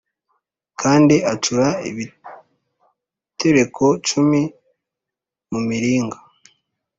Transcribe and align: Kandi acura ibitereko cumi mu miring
Kandi 0.81 1.15
acura 1.31 1.67
ibitereko 1.89 3.85
cumi 4.07 4.41
mu 5.51 5.59
miring 5.67 6.11